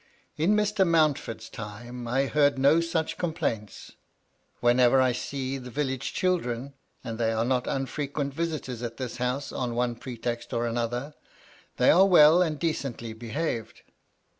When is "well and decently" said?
12.07-13.13